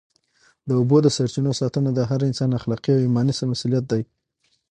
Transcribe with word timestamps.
د 0.67 0.69
اوبو 0.79 0.97
د 1.01 1.07
سرچینو 1.15 1.51
ساتنه 1.61 1.89
د 1.93 1.99
هر 2.09 2.19
انسان 2.29 2.49
اخلاقي 2.59 2.91
او 2.93 3.03
ایماني 3.05 3.33
مسؤلیت 3.51 3.85
دی. 3.91 4.01